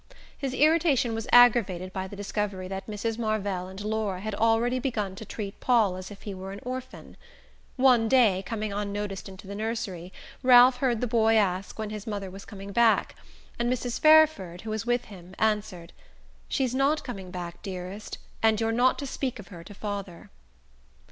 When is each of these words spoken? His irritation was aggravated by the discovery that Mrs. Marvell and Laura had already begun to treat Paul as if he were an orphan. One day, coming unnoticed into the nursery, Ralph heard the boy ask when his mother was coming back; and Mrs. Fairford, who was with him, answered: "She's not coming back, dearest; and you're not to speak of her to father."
His 0.35 0.55
irritation 0.55 1.13
was 1.13 1.27
aggravated 1.31 1.93
by 1.93 2.07
the 2.07 2.15
discovery 2.15 2.67
that 2.67 2.87
Mrs. 2.87 3.19
Marvell 3.19 3.67
and 3.67 3.79
Laura 3.83 4.19
had 4.19 4.33
already 4.33 4.79
begun 4.79 5.13
to 5.13 5.25
treat 5.25 5.59
Paul 5.59 5.95
as 5.95 6.09
if 6.09 6.23
he 6.23 6.33
were 6.33 6.51
an 6.51 6.59
orphan. 6.63 7.15
One 7.75 8.07
day, 8.09 8.41
coming 8.43 8.73
unnoticed 8.73 9.29
into 9.29 9.45
the 9.45 9.53
nursery, 9.53 10.11
Ralph 10.41 10.77
heard 10.77 11.01
the 11.01 11.05
boy 11.05 11.35
ask 11.35 11.77
when 11.77 11.91
his 11.91 12.07
mother 12.07 12.31
was 12.31 12.45
coming 12.45 12.71
back; 12.71 13.15
and 13.59 13.71
Mrs. 13.71 13.99
Fairford, 13.99 14.61
who 14.61 14.71
was 14.71 14.87
with 14.87 15.05
him, 15.05 15.35
answered: 15.37 15.93
"She's 16.49 16.73
not 16.73 17.03
coming 17.03 17.29
back, 17.29 17.61
dearest; 17.61 18.17
and 18.41 18.59
you're 18.59 18.71
not 18.71 18.97
to 18.97 19.05
speak 19.05 19.37
of 19.37 19.49
her 19.49 19.63
to 19.63 19.73
father." 19.75 20.31